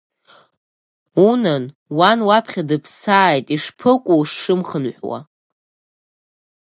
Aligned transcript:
Унан, 1.27 1.63
уан 1.97 2.19
уаԥхьа 2.27 2.63
дыԥсааит, 2.69 3.45
ишԥыкәу 3.55 4.17
ушымхынҳәуа! 4.21 5.19